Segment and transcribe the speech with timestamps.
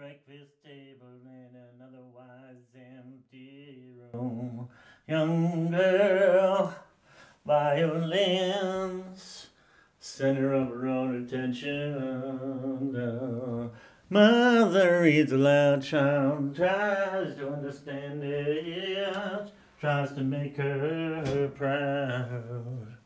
[0.00, 4.66] breakfast table in an otherwise empty room.
[5.06, 6.74] Young girl,
[7.44, 9.48] violins,
[9.98, 12.92] center of her own attention.
[12.92, 13.70] The
[14.08, 22.99] mother reads aloud, child tries to understand it, tries to make her proud.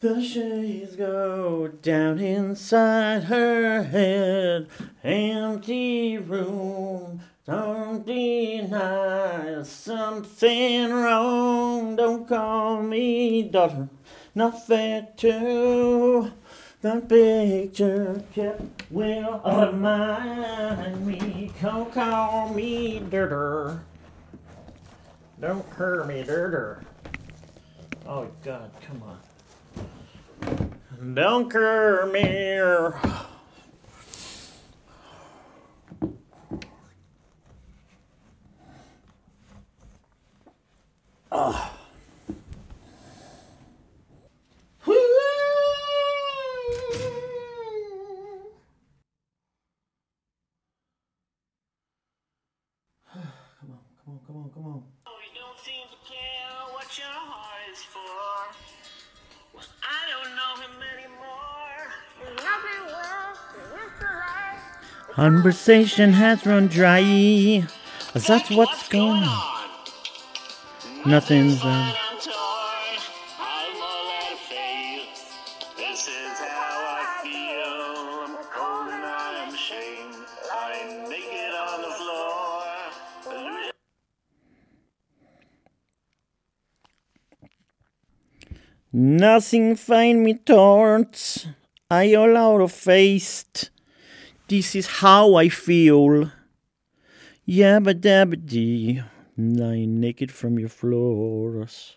[0.00, 4.68] The shades go down inside her head.
[5.02, 11.96] Empty room, don't deny something wrong.
[11.96, 13.88] Don't call me daughter,
[14.36, 16.30] not fair to.
[16.80, 21.50] The picture kept will remind me.
[21.60, 23.80] Don't call me dirter.
[25.40, 26.84] Don't hurt me dirter.
[28.06, 29.18] Oh God, come on.
[30.98, 32.92] Dunkermere.
[41.30, 41.72] Ah.
[53.12, 54.82] Come on, come on, come on, come on.
[55.06, 58.97] Oh, you don't seem to care what your heart is for.
[59.82, 62.36] I don't know him anymore.
[62.36, 62.78] Nothing.
[65.14, 67.64] Conversation has run dry.
[68.14, 69.68] That's what's, going on.
[71.06, 71.62] Nothing's.
[71.62, 72.07] Nothing's um,
[88.92, 91.46] Nothing find me torts,
[91.90, 93.70] I all out of faced.
[94.48, 96.32] This is how I feel.
[97.46, 99.02] Yabba dabba dee,
[99.36, 101.96] lying naked from your floors.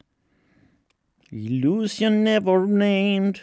[1.32, 3.42] Illusion never named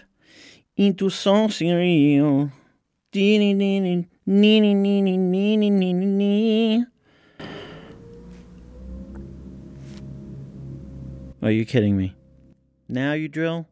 [0.76, 2.52] into something real.
[3.12, 6.84] Dee dee dee Nee, nee, nee, nee, nee.
[11.40, 12.17] Are you kidding me?
[12.88, 13.66] Now you drill?